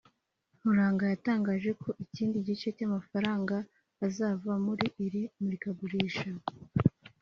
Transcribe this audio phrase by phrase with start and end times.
[0.57, 3.55] Nkuranga yatangaje ko ikindi gice cy’amafaranga
[4.05, 6.29] azava muri iri murikagurisha